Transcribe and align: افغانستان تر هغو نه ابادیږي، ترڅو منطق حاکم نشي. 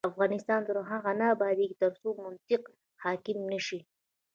افغانستان 0.11 0.59
تر 0.67 0.75
هغو 0.89 1.11
نه 1.19 1.25
ابادیږي، 1.35 1.75
ترڅو 1.81 2.07
منطق 2.23 2.61
حاکم 3.03 3.37
نشي. 3.51 3.79